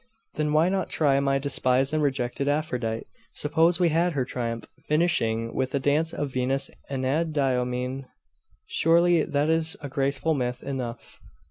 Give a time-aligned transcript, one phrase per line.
[0.33, 3.05] 'Then why not try my despised and rejected Aphrodite?
[3.33, 8.07] Suppose we had her triumph, finishing with a dance of Venus Anadyomene.
[8.65, 11.19] Surely that is a graceful myth enough.